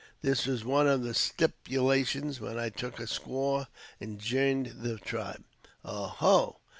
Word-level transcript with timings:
This 0.23 0.47
was 0.47 0.65
one 0.65 0.87
of 0.87 1.03
the 1.03 1.13
stip'lations 1.13 2.39
when 2.39 2.57
I 2.57 2.69
took 2.69 2.99
a 2.99 3.03
squaw 3.03 3.67
and 3.99 4.17
jined 4.17 4.77
the 4.81 4.97
tribe." 4.97 5.43
"Oh 5.85 6.07
ho! 6.07 6.57